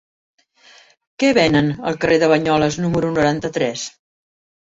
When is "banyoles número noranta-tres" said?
2.33-3.87